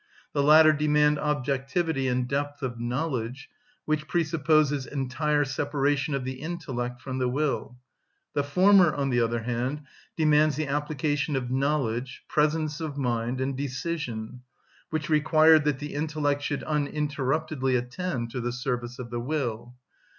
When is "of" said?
2.63-2.79, 6.15-6.23, 11.35-11.51, 12.81-12.97, 18.97-19.11